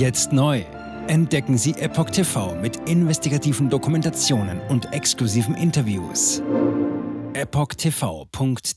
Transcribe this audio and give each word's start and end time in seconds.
Jetzt 0.00 0.32
neu. 0.32 0.64
Entdecken 1.08 1.58
Sie 1.58 1.72
Epoch 1.72 2.08
TV 2.08 2.54
mit 2.54 2.88
investigativen 2.88 3.68
Dokumentationen 3.68 4.58
und 4.70 4.94
exklusiven 4.94 5.54
Interviews. 5.54 6.40
EpochTV.de 7.34 8.70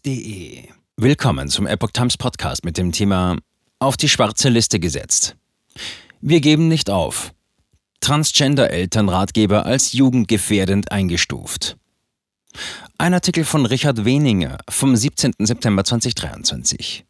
Willkommen 0.97 1.47
zum 1.47 1.65
Epoch 1.65 1.91
Times 1.91 2.17
Podcast 2.17 2.65
mit 2.65 2.77
dem 2.77 2.91
Thema 2.91 3.37
Auf 3.79 3.95
die 3.95 4.09
schwarze 4.09 4.49
Liste 4.49 4.81
gesetzt. 4.81 5.37
Wir 6.19 6.41
geben 6.41 6.67
nicht 6.67 6.89
auf. 6.89 7.31
Transgender-Elternratgeber 8.01 9.65
als 9.65 9.93
jugendgefährdend 9.93 10.91
eingestuft. 10.91 11.77
Ein 12.97 13.13
Artikel 13.13 13.45
von 13.45 13.65
Richard 13.65 14.03
Weninger 14.03 14.57
vom 14.69 14.93
17. 14.93 15.31
September 15.39 15.85
2023. 15.85 17.05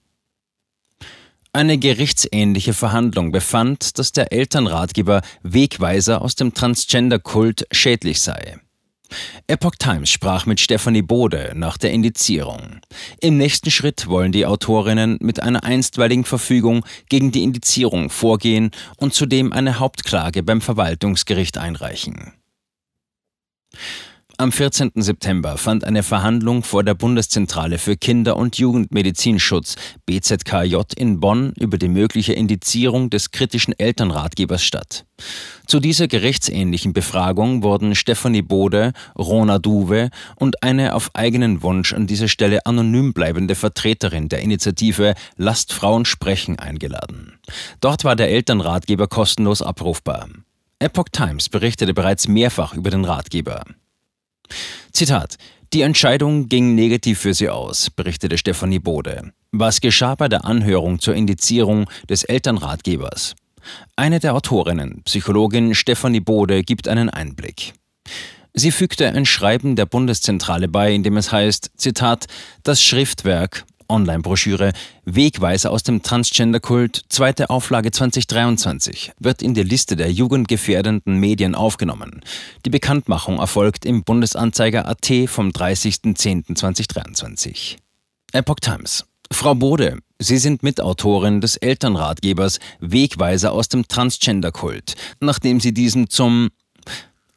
Eine 1.55 1.77
gerichtsähnliche 1.77 2.73
Verhandlung 2.73 3.31
befand, 3.31 3.99
dass 3.99 4.11
der 4.11 4.33
Elternratgeber 4.33 5.21
Wegweiser 5.43 6.23
aus 6.23 6.33
dem 6.33 6.55
Transgender-Kult 6.55 7.67
schädlich 7.71 8.21
sei. 8.21 8.57
Epoch 9.45 9.75
Times 9.77 10.09
sprach 10.09 10.47
mit 10.47 10.59
Stephanie 10.59 11.03
Bode 11.03 11.51
nach 11.53 11.77
der 11.77 11.91
Indizierung. 11.91 12.79
Im 13.21 13.37
nächsten 13.37 13.69
Schritt 13.69 14.07
wollen 14.07 14.31
die 14.31 14.47
Autorinnen 14.47 15.19
mit 15.21 15.43
einer 15.43 15.63
einstweiligen 15.63 16.25
Verfügung 16.25 16.83
gegen 17.07 17.31
die 17.31 17.43
Indizierung 17.43 18.09
vorgehen 18.09 18.71
und 18.97 19.13
zudem 19.13 19.53
eine 19.53 19.77
Hauptklage 19.77 20.41
beim 20.41 20.59
Verwaltungsgericht 20.59 21.59
einreichen. 21.59 22.33
Am 24.37 24.51
14. 24.51 24.93
September 24.95 25.57
fand 25.57 25.83
eine 25.83 26.01
Verhandlung 26.01 26.63
vor 26.63 26.83
der 26.83 26.95
Bundeszentrale 26.95 27.77
für 27.77 27.95
Kinder- 27.95 28.35
und 28.35 28.57
Jugendmedizinschutz 28.57 29.75
BZKJ 30.07 30.77
in 30.95 31.19
Bonn 31.19 31.53
über 31.59 31.77
die 31.77 31.87
mögliche 31.87 32.33
Indizierung 32.33 33.11
des 33.11 33.29
kritischen 33.29 33.77
Elternratgebers 33.77 34.63
statt. 34.63 35.05
Zu 35.67 35.79
dieser 35.79 36.07
gerichtsähnlichen 36.07 36.93
Befragung 36.93 37.61
wurden 37.61 37.93
Stefanie 37.93 38.41
Bode, 38.41 38.93
Rona 39.15 39.59
Duwe 39.59 40.09
und 40.35 40.63
eine 40.63 40.95
auf 40.95 41.11
eigenen 41.13 41.61
Wunsch 41.61 41.93
an 41.93 42.07
dieser 42.07 42.27
Stelle 42.27 42.65
anonym 42.65 43.13
bleibende 43.13 43.53
Vertreterin 43.53 44.29
der 44.29 44.39
Initiative 44.39 45.13
Lasst 45.37 45.71
Frauen 45.73 46.05
sprechen 46.05 46.57
eingeladen. 46.57 47.33
Dort 47.81 48.03
war 48.03 48.15
der 48.15 48.29
Elternratgeber 48.29 49.05
kostenlos 49.05 49.61
abrufbar. 49.61 50.27
Epoch 50.79 51.09
Times 51.11 51.49
berichtete 51.49 51.93
bereits 51.93 52.27
mehrfach 52.27 52.73
über 52.73 52.89
den 52.89 53.05
Ratgeber. 53.05 53.63
Zitat 54.91 55.37
die 55.73 55.81
Entscheidung 55.81 56.49
ging 56.49 56.75
negativ 56.75 57.21
für 57.21 57.33
sie 57.33 57.49
aus, 57.49 57.89
berichtete 57.89 58.37
Stefanie 58.37 58.77
Bode. 58.77 59.33
Was 59.51 59.81
geschah 59.81 60.13
bei 60.13 60.29
der 60.29 60.45
Anhörung 60.45 60.99
zur 60.99 61.15
Indizierung 61.15 61.89
des 62.07 62.23
Elternratgebers? 62.23 63.33
Eine 63.95 64.19
der 64.19 64.35
Autorinnen, 64.35 65.01
Psychologin 65.05 65.73
Stefanie 65.73 66.19
Bode, 66.19 66.61
gibt 66.61 66.87
einen 66.87 67.09
Einblick. 67.09 67.73
Sie 68.53 68.69
fügte 68.69 69.07
ein 69.07 69.25
Schreiben 69.25 69.75
der 69.75 69.87
Bundeszentrale 69.87 70.67
bei, 70.67 70.93
in 70.93 71.01
dem 71.01 71.17
es 71.17 71.31
heißt, 71.31 71.71
Zitat, 71.75 72.27
das 72.61 72.83
Schriftwerk 72.83 73.65
Online-Broschüre 73.89 74.73
Wegweiser 75.05 75.71
aus 75.71 75.83
dem 75.83 76.03
Transgender-Kult, 76.03 77.03
zweite 77.09 77.49
Auflage 77.49 77.91
2023, 77.91 79.13
wird 79.19 79.41
in 79.41 79.53
die 79.53 79.63
Liste 79.63 79.95
der 79.95 80.11
jugendgefährdenden 80.11 81.19
Medien 81.19 81.55
aufgenommen. 81.55 82.21
Die 82.65 82.69
Bekanntmachung 82.69 83.39
erfolgt 83.39 83.85
im 83.85 84.03
Bundesanzeiger 84.03 84.85
AT 84.87 85.07
vom 85.27 85.49
30.10.2023. 85.49 87.77
Epoch 88.31 88.59
Times. 88.59 89.05
Frau 89.31 89.55
Bode, 89.55 89.97
Sie 90.19 90.37
sind 90.37 90.63
Mitautorin 90.63 91.41
des 91.41 91.57
Elternratgebers 91.57 92.59
Wegweiser 92.79 93.51
aus 93.51 93.67
dem 93.67 93.87
Transgender-Kult, 93.87 94.95
nachdem 95.19 95.59
Sie 95.59 95.73
diesem 95.73 96.09
zum 96.09 96.49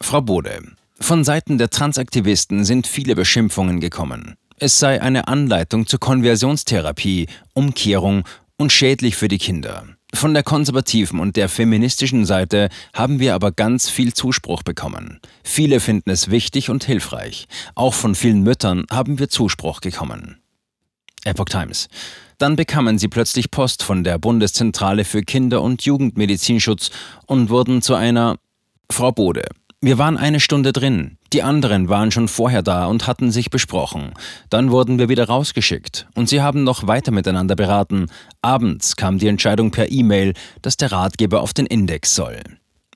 Frau 0.01 0.21
Bode. 0.21 0.61
Von 0.99 1.23
Seiten 1.23 1.57
der 1.57 1.69
Transaktivisten 1.69 2.65
sind 2.65 2.87
viele 2.87 3.15
Beschimpfungen 3.15 3.79
gekommen. 3.79 4.35
Es 4.59 4.79
sei 4.79 4.99
eine 5.03 5.27
Anleitung 5.27 5.85
zur 5.85 5.99
Konversionstherapie, 5.99 7.27
Umkehrung 7.53 8.23
und 8.57 8.71
schädlich 8.71 9.15
für 9.15 9.27
die 9.27 9.37
Kinder. 9.37 9.85
Von 10.15 10.33
der 10.33 10.41
konservativen 10.41 11.19
und 11.19 11.35
der 11.35 11.47
feministischen 11.47 12.25
Seite 12.25 12.69
haben 12.91 13.19
wir 13.19 13.35
aber 13.35 13.51
ganz 13.51 13.87
viel 13.87 14.15
Zuspruch 14.15 14.63
bekommen. 14.63 15.19
Viele 15.43 15.79
finden 15.79 16.09
es 16.09 16.31
wichtig 16.31 16.71
und 16.71 16.83
hilfreich. 16.83 17.47
Auch 17.75 17.93
von 17.93 18.15
vielen 18.15 18.41
Müttern 18.41 18.85
haben 18.89 19.19
wir 19.19 19.29
Zuspruch 19.29 19.79
bekommen. 19.79 20.39
Epoch 21.23 21.45
Times. 21.45 21.87
Dann 22.39 22.55
bekamen 22.55 22.97
sie 22.97 23.09
plötzlich 23.09 23.51
Post 23.51 23.83
von 23.83 24.03
der 24.03 24.17
Bundeszentrale 24.17 25.05
für 25.05 25.21
Kinder- 25.21 25.61
und 25.61 25.83
Jugendmedizinschutz 25.83 26.89
und 27.27 27.51
wurden 27.51 27.83
zu 27.83 27.93
einer 27.93 28.37
Frau 28.89 29.11
Bode. 29.11 29.43
Wir 29.81 29.99
waren 29.99 30.17
eine 30.17 30.39
Stunde 30.39 30.73
drin. 30.73 31.16
Die 31.33 31.43
anderen 31.43 31.89
waren 31.89 32.11
schon 32.11 32.27
vorher 32.27 32.63
da 32.63 32.85
und 32.85 33.07
hatten 33.07 33.31
sich 33.31 33.49
besprochen. 33.49 34.13
Dann 34.49 34.71
wurden 34.71 34.97
wir 34.99 35.09
wieder 35.09 35.27
rausgeschickt 35.27 36.07
und 36.15 36.29
sie 36.29 36.41
haben 36.41 36.63
noch 36.63 36.87
weiter 36.87 37.11
miteinander 37.11 37.55
beraten. 37.55 38.07
Abends 38.41 38.95
kam 38.95 39.17
die 39.17 39.27
Entscheidung 39.27 39.71
per 39.71 39.91
E-Mail, 39.91 40.33
dass 40.61 40.77
der 40.77 40.91
Ratgeber 40.91 41.41
auf 41.41 41.53
den 41.53 41.65
Index 41.65 42.15
soll. 42.15 42.39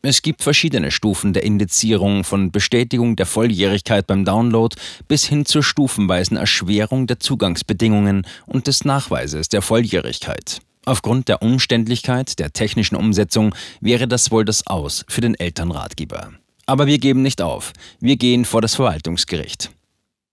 Es 0.04 0.24
gibt 0.24 0.42
verschiedene 0.42 0.90
Stufen 0.90 1.32
der 1.34 1.44
Indizierung, 1.44 2.24
von 2.24 2.52
Bestätigung 2.52 3.16
der 3.16 3.28
Volljährigkeit 3.28 4.08
beim 4.08 4.26
Download 4.26 4.76
bis 5.08 5.26
hin 5.26 5.46
zur 5.46 5.62
stufenweisen 5.62 6.38
Erschwerung 6.38 7.06
der 7.06 7.20
Zugangsbedingungen 7.20 8.26
und 8.48 8.66
des 8.66 8.84
Nachweises 8.84 9.50
der 9.50 9.62
Volljährigkeit. 9.62 10.60
Aufgrund 10.86 11.28
der 11.28 11.44
Umständlichkeit 11.44 12.40
der 12.40 12.52
technischen 12.52 12.96
Umsetzung 12.96 13.54
wäre 13.80 14.08
das 14.08 14.32
wohl 14.32 14.44
das 14.44 14.66
Aus 14.66 15.06
für 15.08 15.22
den 15.22 15.36
Elternratgeber. 15.36 16.32
Aber 16.72 16.88
wir 16.88 17.00
geben 17.00 17.22
nicht 17.22 17.42
auf. 17.42 17.74
Wir 18.00 18.16
gehen 18.16 18.46
vor 18.46 18.62
das 18.62 18.76
Verwaltungsgericht. 18.76 19.72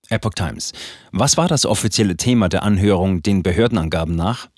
Epoch 0.09 0.35
Times. 0.35 0.73
Was 1.11 1.37
war 1.37 1.49
das 1.49 1.67
offizielle 1.67 2.17
Thema 2.17 2.49
der 2.49 2.63
Anhörung 2.63 3.23
den 3.23 3.43
Behördenangaben 3.43 4.15
nach? 4.15 4.49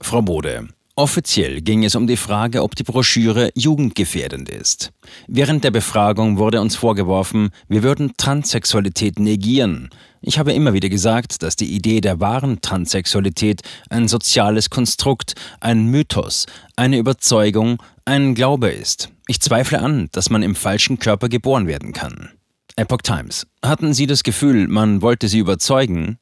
Frau 0.00 0.22
Bode. 0.22 0.68
Offiziell 0.96 1.60
ging 1.60 1.84
es 1.84 1.96
um 1.96 2.06
die 2.06 2.16
Frage, 2.16 2.62
ob 2.62 2.76
die 2.76 2.84
Broschüre 2.84 3.50
jugendgefährdend 3.56 4.48
ist. 4.48 4.92
Während 5.26 5.64
der 5.64 5.72
Befragung 5.72 6.38
wurde 6.38 6.60
uns 6.60 6.76
vorgeworfen, 6.76 7.50
wir 7.68 7.82
würden 7.82 8.16
Transsexualität 8.16 9.18
negieren. 9.18 9.90
Ich 10.20 10.38
habe 10.38 10.52
immer 10.52 10.72
wieder 10.72 10.88
gesagt, 10.88 11.42
dass 11.42 11.56
die 11.56 11.74
Idee 11.74 12.00
der 12.00 12.20
wahren 12.20 12.60
Transsexualität 12.60 13.62
ein 13.90 14.06
soziales 14.06 14.70
Konstrukt, 14.70 15.34
ein 15.58 15.86
Mythos, 15.86 16.46
eine 16.76 16.98
Überzeugung, 16.98 17.82
ein 18.04 18.36
Glaube 18.36 18.70
ist. 18.70 19.10
Ich 19.26 19.40
zweifle 19.40 19.80
an, 19.80 20.08
dass 20.12 20.30
man 20.30 20.44
im 20.44 20.54
falschen 20.54 21.00
Körper 21.00 21.28
geboren 21.28 21.66
werden 21.66 21.92
kann. 21.92 22.30
Epoch 22.76 23.02
Times. 23.02 23.48
Hatten 23.64 23.94
Sie 23.94 24.06
das 24.06 24.22
Gefühl, 24.22 24.68
man 24.68 25.02
wollte 25.02 25.26
Sie 25.26 25.40
überzeugen? 25.40 26.18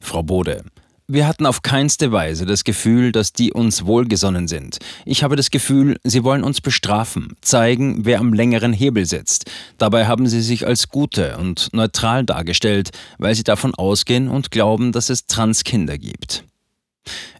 Frau 0.00 0.22
Bode. 0.22 0.64
Wir 1.12 1.26
hatten 1.26 1.44
auf 1.44 1.62
keinste 1.62 2.12
Weise 2.12 2.46
das 2.46 2.62
Gefühl, 2.62 3.10
dass 3.10 3.32
die 3.32 3.52
uns 3.52 3.84
wohlgesonnen 3.84 4.46
sind. 4.46 4.78
Ich 5.04 5.24
habe 5.24 5.34
das 5.34 5.50
Gefühl, 5.50 5.98
sie 6.04 6.22
wollen 6.22 6.44
uns 6.44 6.60
bestrafen, 6.60 7.34
zeigen, 7.40 8.04
wer 8.04 8.20
am 8.20 8.32
längeren 8.32 8.72
Hebel 8.72 9.04
sitzt. 9.04 9.50
Dabei 9.76 10.06
haben 10.06 10.28
sie 10.28 10.40
sich 10.40 10.68
als 10.68 10.88
gute 10.88 11.36
und 11.38 11.70
neutral 11.72 12.24
dargestellt, 12.24 12.90
weil 13.18 13.34
sie 13.34 13.42
davon 13.42 13.74
ausgehen 13.74 14.28
und 14.28 14.52
glauben, 14.52 14.92
dass 14.92 15.10
es 15.10 15.26
Transkinder 15.26 15.98
gibt. 15.98 16.44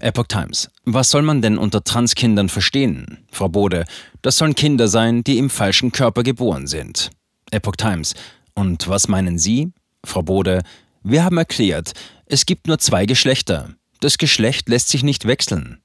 Epoch 0.00 0.26
Times. 0.26 0.68
Was 0.84 1.10
soll 1.10 1.22
man 1.22 1.40
denn 1.40 1.56
unter 1.56 1.84
Transkindern 1.84 2.48
verstehen? 2.48 3.18
Frau 3.30 3.48
Bode. 3.48 3.84
Das 4.20 4.36
sollen 4.36 4.56
Kinder 4.56 4.88
sein, 4.88 5.22
die 5.22 5.38
im 5.38 5.48
falschen 5.48 5.92
Körper 5.92 6.24
geboren 6.24 6.66
sind. 6.66 7.10
Epoch 7.52 7.76
Times. 7.76 8.14
Und 8.52 8.88
was 8.88 9.06
meinen 9.06 9.38
Sie? 9.38 9.70
Frau 10.04 10.22
Bode. 10.22 10.62
Wir 11.04 11.24
haben 11.24 11.38
erklärt, 11.38 11.92
es 12.30 12.46
gibt 12.46 12.68
nur 12.68 12.78
zwei 12.78 13.06
Geschlechter. 13.06 13.70
Das 14.00 14.16
Geschlecht 14.16 14.68
lässt 14.68 14.88
sich 14.88 15.02
nicht 15.02 15.26
wechseln. 15.26 15.78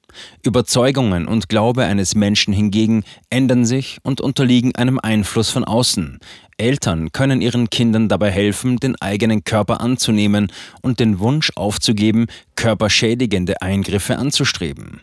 Überzeugungen 0.43 1.27
und 1.27 1.49
Glaube 1.49 1.85
eines 1.85 2.15
Menschen 2.15 2.53
hingegen 2.53 3.03
ändern 3.29 3.65
sich 3.65 3.97
und 4.03 4.21
unterliegen 4.21 4.73
einem 4.75 4.99
Einfluss 4.99 5.49
von 5.49 5.65
außen. 5.65 6.19
Eltern 6.57 7.11
können 7.11 7.41
ihren 7.41 7.69
Kindern 7.69 8.07
dabei 8.07 8.31
helfen, 8.31 8.77
den 8.77 8.95
eigenen 9.01 9.43
Körper 9.43 9.81
anzunehmen 9.81 10.51
und 10.81 10.99
den 10.99 11.19
Wunsch 11.19 11.51
aufzugeben, 11.55 12.27
körperschädigende 12.55 13.61
Eingriffe 13.61 14.17
anzustreben. 14.17 15.01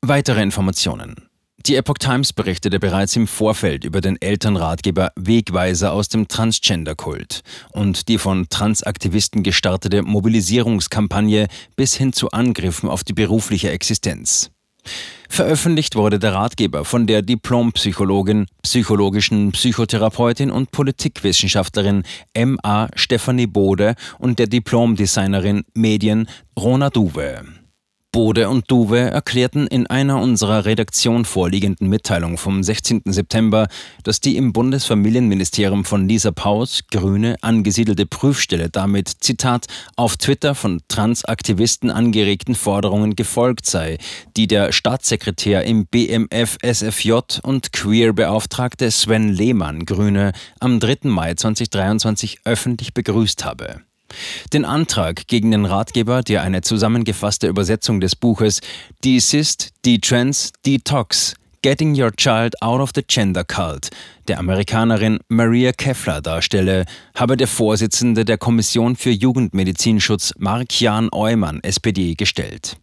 Weitere 0.00 0.42
Informationen 0.42 1.25
die 1.68 1.76
Epoch 1.76 1.98
Times 1.98 2.32
berichtete 2.32 2.78
bereits 2.78 3.16
im 3.16 3.26
Vorfeld 3.26 3.84
über 3.84 4.00
den 4.00 4.20
Elternratgeber 4.20 5.10
Wegweiser 5.16 5.92
aus 5.92 6.08
dem 6.08 6.28
Transgender-Kult 6.28 7.40
und 7.72 8.08
die 8.08 8.18
von 8.18 8.48
Transaktivisten 8.48 9.42
gestartete 9.42 10.02
Mobilisierungskampagne 10.02 11.48
bis 11.74 11.94
hin 11.94 12.12
zu 12.12 12.30
Angriffen 12.30 12.88
auf 12.88 13.02
die 13.04 13.14
berufliche 13.14 13.70
Existenz. 13.70 14.50
Veröffentlicht 15.28 15.96
wurde 15.96 16.20
der 16.20 16.34
Ratgeber 16.34 16.84
von 16.84 17.08
der 17.08 17.22
Diplompsychologin, 17.22 18.46
psychologischen 18.62 19.50
Psychotherapeutin 19.50 20.52
und 20.52 20.70
Politikwissenschaftlerin 20.70 22.04
M.A. 22.32 22.88
Stephanie 22.94 23.48
Bode 23.48 23.96
und 24.20 24.38
der 24.38 24.46
Diplomdesignerin 24.46 25.64
Medien 25.74 26.28
Rona 26.56 26.90
Duwe. 26.90 27.55
Bode 28.16 28.48
und 28.48 28.70
Duwe 28.70 29.10
erklärten 29.10 29.66
in 29.66 29.88
einer 29.88 30.22
unserer 30.22 30.64
Redaktion 30.64 31.26
vorliegenden 31.26 31.90
Mitteilung 31.90 32.38
vom 32.38 32.62
16. 32.62 33.02
September, 33.04 33.68
dass 34.04 34.20
die 34.20 34.38
im 34.38 34.54
Bundesfamilienministerium 34.54 35.84
von 35.84 36.08
Lisa 36.08 36.30
Paus, 36.30 36.84
Grüne, 36.90 37.36
angesiedelte 37.42 38.06
Prüfstelle 38.06 38.70
damit, 38.70 39.12
Zitat, 39.20 39.66
auf 39.96 40.16
Twitter 40.16 40.54
von 40.54 40.80
Transaktivisten 40.88 41.90
angeregten 41.90 42.54
Forderungen 42.54 43.16
gefolgt 43.16 43.66
sei, 43.66 43.98
die 44.34 44.46
der 44.46 44.72
Staatssekretär 44.72 45.64
im 45.64 45.84
BMF 45.84 46.56
SFJ 46.62 47.40
und 47.42 47.74
Queer-Beauftragte 47.74 48.90
Sven 48.90 49.28
Lehmann, 49.28 49.84
Grüne, 49.84 50.32
am 50.58 50.80
3. 50.80 51.00
Mai 51.02 51.34
2023 51.34 52.38
öffentlich 52.46 52.94
begrüßt 52.94 53.44
habe. 53.44 53.82
Den 54.52 54.64
Antrag 54.64 55.26
gegen 55.26 55.50
den 55.50 55.64
Ratgeber, 55.64 56.22
der 56.22 56.42
eine 56.42 56.62
zusammengefasste 56.62 57.48
Übersetzung 57.48 58.00
des 58.00 58.16
Buches 58.16 58.60
Desist, 59.04 59.70
Detrans, 59.84 60.52
Detox 60.64 61.34
Getting 61.62 62.00
Your 62.00 62.12
Child 62.12 62.62
Out 62.62 62.80
of 62.80 62.90
the 62.94 63.02
Gender 63.02 63.44
Cult 63.44 63.90
der 64.28 64.38
Amerikanerin 64.38 65.18
Maria 65.28 65.72
Keffler 65.72 66.20
darstelle, 66.20 66.84
habe 67.14 67.36
der 67.36 67.46
Vorsitzende 67.46 68.24
der 68.24 68.38
Kommission 68.38 68.96
für 68.96 69.10
Jugendmedizinschutz 69.10 70.34
Mark-Jan 70.38 71.08
Eumann, 71.12 71.60
SPD, 71.62 72.14
gestellt. 72.14 72.76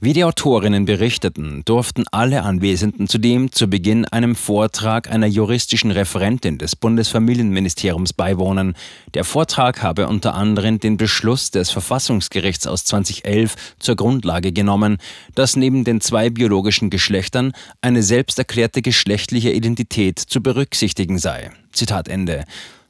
Wie 0.00 0.12
die 0.12 0.24
Autorinnen 0.24 0.84
berichteten, 0.84 1.62
durften 1.64 2.04
alle 2.10 2.42
Anwesenden 2.42 3.08
zudem 3.08 3.52
zu 3.52 3.68
Beginn 3.68 4.04
einem 4.04 4.34
Vortrag 4.34 5.10
einer 5.10 5.26
juristischen 5.26 5.90
Referentin 5.90 6.58
des 6.58 6.76
Bundesfamilienministeriums 6.76 8.12
beiwohnen. 8.12 8.74
Der 9.14 9.24
Vortrag 9.24 9.82
habe 9.82 10.08
unter 10.08 10.34
anderem 10.34 10.78
den 10.78 10.98
Beschluss 10.98 11.50
des 11.50 11.70
Verfassungsgerichts 11.70 12.66
aus 12.66 12.84
2011 12.84 13.54
zur 13.78 13.96
Grundlage 13.96 14.52
genommen, 14.52 14.98
dass 15.34 15.56
neben 15.56 15.84
den 15.84 16.02
zwei 16.02 16.28
biologischen 16.28 16.90
Geschlechtern 16.90 17.52
eine 17.80 18.02
selbsterklärte 18.02 18.82
geschlechtliche 18.82 19.52
Identität 19.52 20.18
zu 20.18 20.42
berücksichtigen 20.42 21.18
sei. 21.18 21.50
Zitat 21.72 22.08
Ende. 22.08 22.44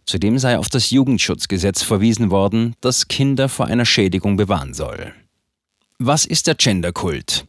Zudem 0.07 0.39
sei 0.39 0.59
auf 0.59 0.69
das 0.69 0.91
Jugendschutzgesetz 0.91 1.83
verwiesen 1.83 2.31
worden, 2.31 2.75
das 2.81 3.09
Kinder 3.09 3.49
vor 3.49 3.67
einer 3.67 3.87
Schädigung 3.87 4.37
bewahren 4.37 4.75
soll. 4.75 5.15
Was 6.01 6.27
ist 6.27 6.49
der 6.49 6.57
Genderkult? 6.57 7.47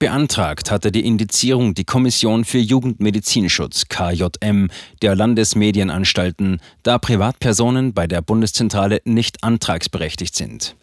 Beantragt 0.00 0.72
hatte 0.72 0.90
die 0.90 1.06
Indizierung 1.06 1.74
die 1.74 1.84
Kommission 1.84 2.44
für 2.44 2.58
Jugendmedizinschutz 2.58 3.86
KJM 3.88 4.68
der 5.00 5.14
Landesmedienanstalten, 5.14 6.60
da 6.82 6.98
Privatpersonen 6.98 7.94
bei 7.94 8.08
der 8.08 8.20
Bundeszentrale 8.20 9.00
nicht 9.04 9.44
antragsberechtigt 9.44 10.34
sind. 10.34 10.74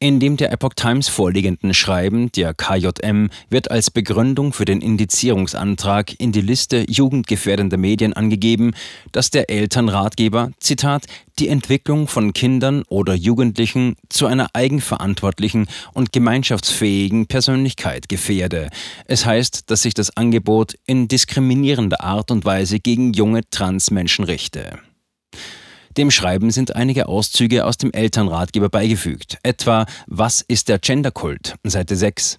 In 0.00 0.20
dem 0.20 0.36
der 0.36 0.52
Epoch 0.52 0.74
Times 0.74 1.08
vorliegenden 1.08 1.74
Schreiben 1.74 2.30
der 2.30 2.54
KJM 2.54 3.30
wird 3.50 3.72
als 3.72 3.90
Begründung 3.90 4.52
für 4.52 4.64
den 4.64 4.80
Indizierungsantrag 4.80 6.20
in 6.20 6.30
die 6.30 6.40
Liste 6.40 6.84
jugendgefährdender 6.88 7.78
Medien 7.78 8.12
angegeben, 8.12 8.74
dass 9.10 9.30
der 9.30 9.50
Elternratgeber, 9.50 10.52
Zitat, 10.60 11.06
die 11.40 11.48
Entwicklung 11.48 12.06
von 12.06 12.32
Kindern 12.32 12.84
oder 12.88 13.14
Jugendlichen 13.14 13.96
zu 14.08 14.26
einer 14.26 14.50
eigenverantwortlichen 14.52 15.66
und 15.94 16.12
gemeinschaftsfähigen 16.12 17.26
Persönlichkeit 17.26 18.08
gefährde. 18.08 18.70
Es 19.06 19.26
heißt, 19.26 19.68
dass 19.68 19.82
sich 19.82 19.94
das 19.94 20.16
Angebot 20.16 20.74
in 20.86 21.08
diskriminierender 21.08 22.04
Art 22.04 22.30
und 22.30 22.44
Weise 22.44 22.78
gegen 22.78 23.14
junge 23.14 23.40
Transmenschen 23.50 24.24
richte. 24.24 24.78
Dem 25.98 26.12
Schreiben 26.12 26.52
sind 26.52 26.76
einige 26.76 27.08
Auszüge 27.08 27.64
aus 27.64 27.76
dem 27.76 27.92
Elternratgeber 27.92 28.68
beigefügt, 28.68 29.38
etwa 29.42 29.84
Was 30.06 30.42
ist 30.42 30.68
der 30.68 30.78
Genderkult? 30.78 31.56
Seite 31.64 31.96
6. 31.96 32.38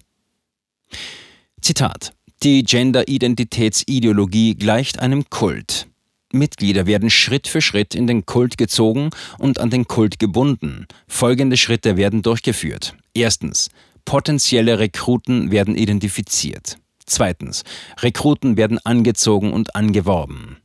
Zitat 1.60 2.14
Die 2.42 2.64
Gender-Identitätsideologie 2.64 4.54
gleicht 4.54 4.98
einem 4.98 5.28
Kult. 5.28 5.88
Mitglieder 6.32 6.86
werden 6.86 7.10
Schritt 7.10 7.48
für 7.48 7.60
Schritt 7.60 7.94
in 7.94 8.06
den 8.06 8.24
Kult 8.24 8.56
gezogen 8.56 9.10
und 9.38 9.58
an 9.58 9.68
den 9.68 9.86
Kult 9.86 10.18
gebunden. 10.18 10.86
Folgende 11.06 11.58
Schritte 11.58 11.98
werden 11.98 12.22
durchgeführt. 12.22 12.94
Erstens. 13.12 13.68
Potenzielle 14.06 14.78
Rekruten 14.78 15.50
werden 15.50 15.76
identifiziert. 15.76 16.78
Zweitens. 17.04 17.64
Rekruten 17.98 18.56
werden 18.56 18.78
angezogen 18.82 19.52
und 19.52 19.76
angeworben. 19.76 20.56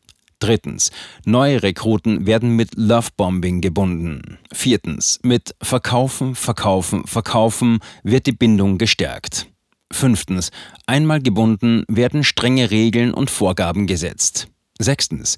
Drittens. 0.45 0.91
Neue 1.25 1.63
Rekruten 1.63 2.27
werden 2.27 2.55
mit 2.55 2.75
Lovebombing 2.75 3.61
gebunden. 3.61 4.37
Viertens. 4.53 5.19
Mit 5.23 5.55
Verkaufen, 5.59 6.35
Verkaufen, 6.35 7.07
Verkaufen 7.07 7.79
wird 8.03 8.27
die 8.27 8.31
Bindung 8.31 8.77
gestärkt. 8.77 9.47
Fünftens. 9.91 10.51
Einmal 10.85 11.19
gebunden 11.19 11.83
werden 11.87 12.23
strenge 12.23 12.69
Regeln 12.69 13.11
und 13.11 13.31
Vorgaben 13.31 13.87
gesetzt. 13.87 14.47
Sechstens. 14.77 15.37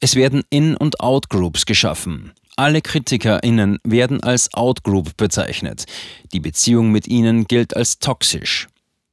Es 0.00 0.16
werden 0.16 0.42
In- 0.50 0.76
und 0.76 0.98
Out-Groups 0.98 1.64
geschaffen. 1.64 2.32
Alle 2.56 2.82
KritikerInnen 2.82 3.78
werden 3.84 4.24
als 4.24 4.52
Outgroup 4.54 5.16
bezeichnet. 5.16 5.84
Die 6.32 6.40
Beziehung 6.40 6.90
mit 6.90 7.06
ihnen 7.06 7.44
gilt 7.44 7.76
als 7.76 8.00
toxisch. 8.00 8.66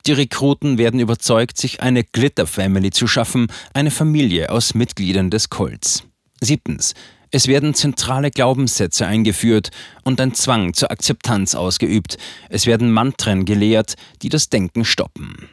Die 0.07 0.13
Rekruten 0.13 0.77
werden 0.77 0.99
überzeugt, 0.99 1.57
sich 1.57 1.81
eine 1.81 2.03
Glitter 2.03 2.45
Family 2.45 2.91
zu 2.91 3.07
schaffen, 3.07 3.47
eine 3.73 3.89
Familie 3.89 4.51
aus 4.51 4.75
Mitgliedern 4.75 5.31
des 5.31 5.49
Kults. 5.49 6.03
Siebtens. 6.41 6.93
Es 7.31 7.47
werden 7.47 7.73
zentrale 7.73 8.29
Glaubenssätze 8.29 9.07
eingeführt 9.07 9.71
und 10.03 10.21
ein 10.21 10.35
Zwang 10.35 10.73
zur 10.73 10.91
Akzeptanz 10.91 11.55
ausgeübt. 11.55 12.17
Es 12.49 12.67
werden 12.67 12.91
Mantren 12.91 13.45
gelehrt, 13.45 13.95
die 14.21 14.29
das 14.29 14.49
Denken 14.49 14.85
stoppen. 14.85 15.49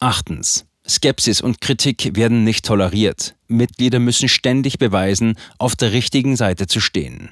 Achtens. 0.00 0.66
Skepsis 0.86 1.40
und 1.40 1.62
Kritik 1.62 2.14
werden 2.14 2.44
nicht 2.44 2.66
toleriert. 2.66 3.36
Mitglieder 3.48 4.00
müssen 4.00 4.28
ständig 4.28 4.78
beweisen, 4.78 5.38
auf 5.58 5.76
der 5.76 5.92
richtigen 5.92 6.36
Seite 6.36 6.66
zu 6.66 6.80
stehen. 6.80 7.30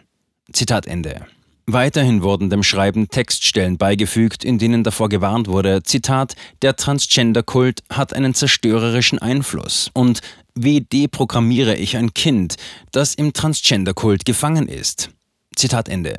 Zitat 0.52 0.86
Ende. 0.86 1.26
Weiterhin 1.66 2.22
wurden 2.22 2.50
dem 2.50 2.64
Schreiben 2.64 3.08
Textstellen 3.08 3.78
beigefügt, 3.78 4.44
in 4.44 4.58
denen 4.58 4.82
davor 4.82 5.08
gewarnt 5.08 5.46
wurde, 5.46 5.84
Zitat, 5.84 6.34
der 6.60 6.74
Transgender-Kult 6.74 7.82
hat 7.88 8.14
einen 8.14 8.34
zerstörerischen 8.34 9.20
Einfluss 9.20 9.88
und 9.94 10.20
wie 10.54 10.80
deprogrammiere 10.80 11.76
ich 11.76 11.96
ein 11.96 12.12
Kind, 12.14 12.56
das 12.90 13.14
im 13.14 13.32
Transgender-Kult 13.32 14.24
gefangen 14.24 14.66
ist? 14.68 15.10
Zitat 15.54 15.88
Ende. 15.88 16.16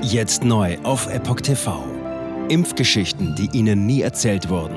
Jetzt 0.00 0.42
neu 0.42 0.78
auf 0.84 1.06
Epoch 1.12 1.40
TV. 1.42 1.84
Impfgeschichten, 2.48 3.34
die 3.36 3.50
Ihnen 3.52 3.84
nie 3.84 4.00
erzählt 4.00 4.48
wurden. 4.48 4.76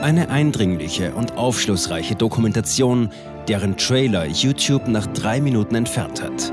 Eine 0.00 0.28
eindringliche 0.28 1.12
und 1.14 1.36
aufschlussreiche 1.36 2.14
Dokumentation, 2.14 3.10
deren 3.48 3.76
Trailer 3.76 4.26
YouTube 4.26 4.86
nach 4.86 5.06
drei 5.08 5.40
Minuten 5.40 5.74
entfernt 5.74 6.22
hat. 6.22 6.52